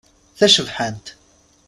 Tacebḥant. 0.37 1.07